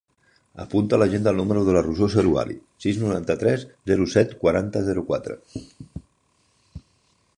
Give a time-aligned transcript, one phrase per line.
[0.61, 5.05] Apunta a l'agenda el número de la Rosó Zerouali: sis, noranta-tres, zero, set, quaranta, zero,
[5.11, 5.41] quatre.